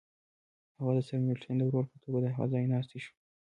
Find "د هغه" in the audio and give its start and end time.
2.21-2.45